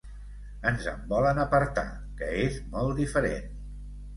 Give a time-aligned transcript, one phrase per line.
[0.69, 1.85] Ens en volen apartar,
[2.23, 3.57] que és molt diferent.